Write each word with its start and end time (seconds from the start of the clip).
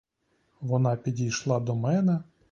Вона 0.61 0.95
підійшла 0.95 1.59
до 1.59 1.75
мене. 1.75 2.23